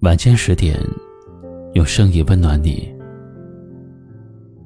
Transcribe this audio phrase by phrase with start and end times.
[0.00, 0.80] 晚间十点，
[1.74, 2.90] 用声音温暖你。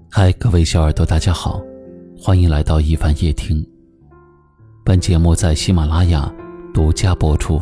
[0.09, 1.61] 嗨，各位小耳朵，大家好，
[2.17, 3.67] 欢迎来到一凡夜听。
[4.85, 6.33] 本节目在喜马拉雅
[6.73, 7.61] 独家播出。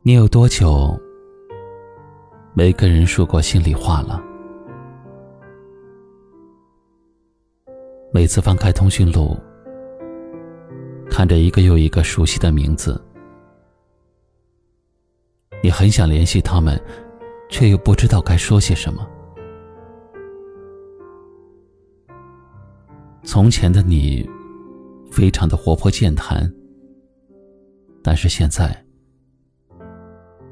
[0.00, 0.98] 你有多久
[2.54, 4.18] 没跟人说过心里话了？
[8.12, 9.36] 每次翻开通讯录，
[11.10, 12.98] 看着一个又一个熟悉的名字，
[15.62, 16.80] 你很想联系他们，
[17.50, 19.06] 却又不知道该说些什么。
[23.22, 24.26] 从前的你，
[25.10, 26.50] 非常的活泼健谈，
[28.02, 28.84] 但是现在，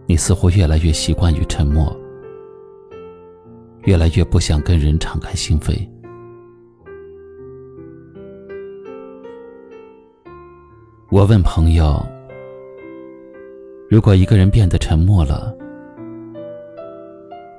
[0.07, 1.97] 你似乎越来越习惯于沉默，
[3.85, 5.89] 越来越不想跟人敞开心扉。
[11.15, 12.05] 我问朋友
[13.89, 15.57] ：“如果一个人变得沉默了，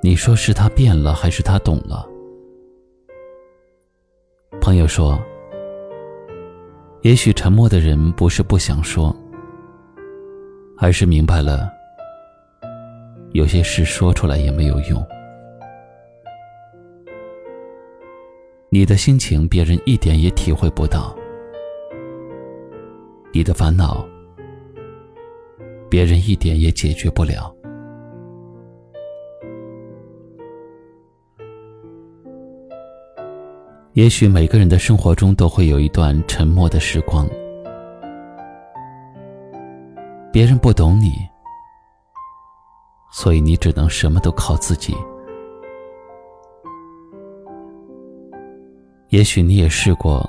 [0.02, 2.06] 你说是他变了，还是他懂了？”
[4.60, 5.18] 朋友说
[7.04, 9.16] ：“也许沉默的人不是不想说，
[10.78, 11.72] 而是明白了，
[13.32, 15.02] 有些事说出来也没有用。
[18.68, 21.16] 你的心情，别人一点也体会不到。”
[23.36, 24.08] 你的烦恼，
[25.90, 27.54] 别人一点也解决不了。
[33.92, 37.28] 也许每个人的生活中都会有一段沉默的时光，
[40.32, 41.12] 别人不懂你，
[43.12, 44.96] 所以你只能什么都靠自己。
[49.10, 50.26] 也许你也试过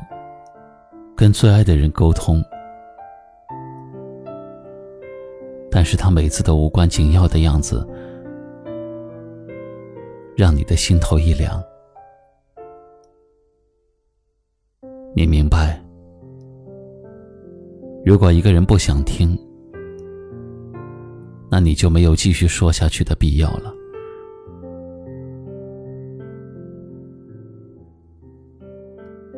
[1.15, 2.43] 跟最爱的人沟通。
[5.77, 7.87] 但是他每次都无关紧要的样子，
[10.35, 11.63] 让你的心头一凉。
[15.15, 15.79] 你明白，
[18.07, 19.39] 如果一个人不想听，
[21.51, 23.71] 那你就没有继续说下去的必要了。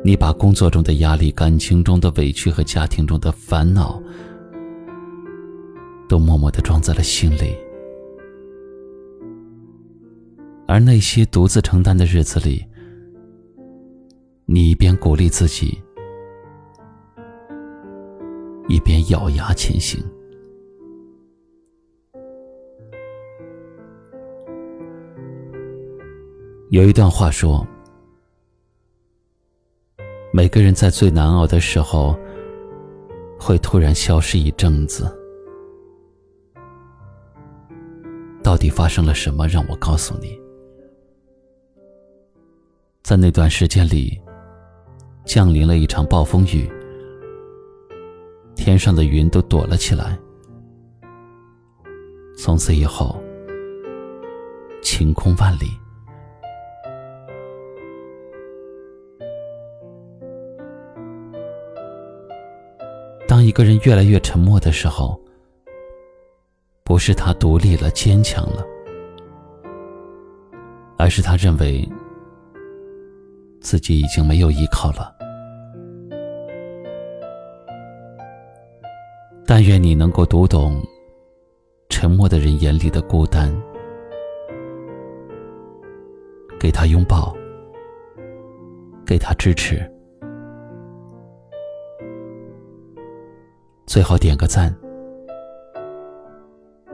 [0.05, 4.01] 你把工作中的压力、感情中的委屈和家庭中的烦恼。
[6.09, 7.55] 都默默的装在了心里，
[10.67, 12.65] 而那些独自承担的日子里，
[14.47, 15.79] 你一边鼓励自己，
[18.67, 20.03] 一边咬牙前行。
[26.71, 27.65] 有一段话说
[30.33, 32.17] ：“每个人在最难熬的时候，
[33.39, 35.15] 会突然消失一阵子。”
[38.49, 39.47] 到底发生了什么？
[39.47, 40.35] 让我告诉你，
[43.03, 44.19] 在那段时间里，
[45.23, 46.67] 降临了一场暴风雨，
[48.55, 50.17] 天上的云都躲了起来。
[52.39, 53.21] 从此以后，
[54.81, 55.67] 晴空万里。
[63.27, 65.21] 当一个人越来越沉默的时候，
[66.89, 68.65] 不是他独立了、坚强了，
[70.97, 71.87] 而是他认为
[73.61, 75.15] 自己已经没有依靠了。
[79.45, 80.81] 但愿你能够读懂
[81.89, 83.55] 沉默的人眼里的孤单，
[86.59, 87.37] 给他拥抱，
[89.05, 89.79] 给他支持，
[93.85, 94.75] 最好点个赞。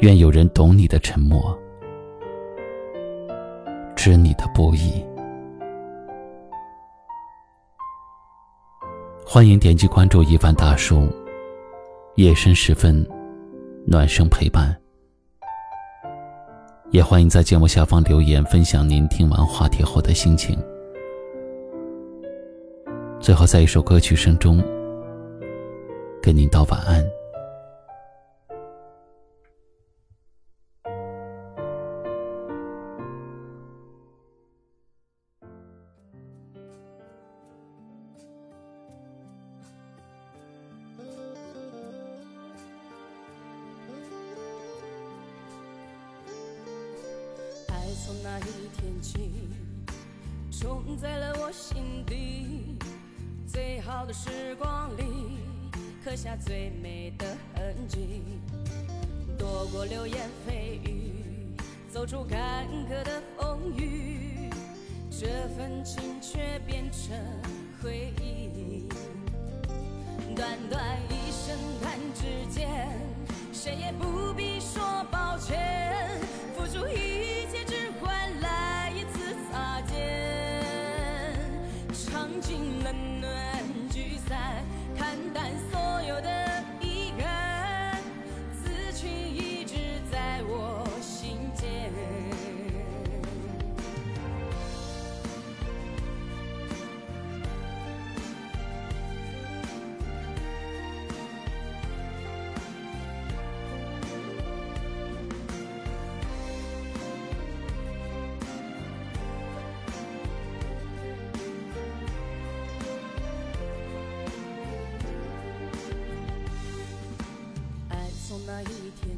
[0.05, 1.59] 愿有人懂你的沉默，
[3.95, 5.03] 知你的不易。
[9.25, 11.09] 欢迎点击关注一凡大叔，
[12.17, 13.03] 夜深时分，
[13.87, 14.79] 暖声陪伴。
[16.91, 20.55] 也欢迎在节目下方留言，分享您听完话题后的心情。
[23.19, 24.63] 最后，在一首歌曲声中，
[26.21, 27.03] 跟您道晚安。
[48.05, 49.31] 从那一天起，
[50.51, 52.77] 种在了我心底。
[53.47, 55.03] 最好的时光里，
[56.03, 57.25] 刻下最美的
[57.55, 58.21] 痕迹。
[59.39, 61.57] 躲过流言蜚语，
[61.91, 64.51] 走出坎坷的风雨，
[65.09, 65.25] 这
[65.57, 67.17] 份情却变成
[67.81, 68.87] 回忆。
[70.35, 72.87] 短短一声弹指间，
[73.51, 74.94] 谁也不必说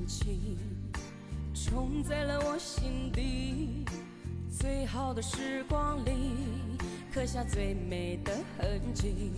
[0.08, 0.58] 情，
[1.54, 3.86] 种在了我心底。
[4.50, 6.12] 最好的时光里，
[7.14, 9.34] 刻下最美的痕迹。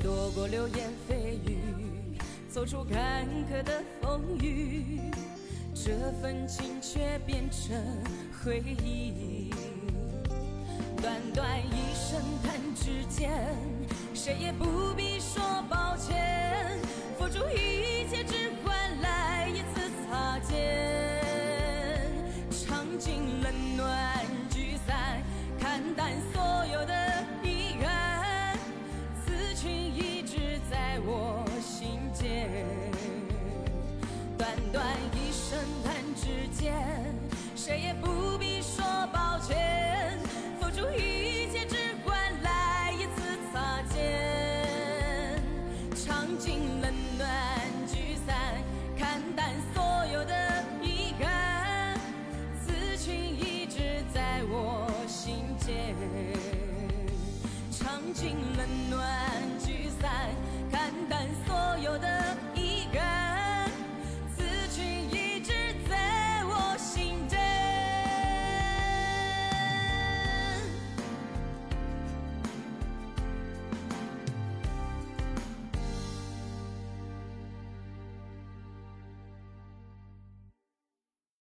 [0.00, 2.18] 躲过流言蜚语，
[2.48, 5.00] 走出坎坷的风雨，
[5.74, 7.76] 这份情却变成
[8.42, 9.50] 回忆。
[11.00, 13.30] 短短一声弹指间，
[14.14, 15.11] 谁也不必
[55.64, 55.94] 间。
[57.70, 59.00] 尝尽冷暖
[59.58, 60.30] 聚散，